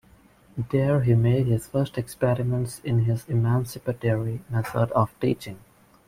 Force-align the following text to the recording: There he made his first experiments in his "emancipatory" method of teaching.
There 0.71 1.01
he 1.01 1.13
made 1.13 1.45
his 1.45 1.67
first 1.67 1.95
experiments 1.95 2.79
in 2.83 3.01
his 3.03 3.23
"emancipatory" 3.29 4.41
method 4.49 4.91
of 4.93 5.11
teaching. 5.19 5.59